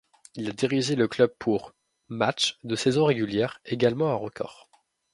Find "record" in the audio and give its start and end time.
4.15-4.67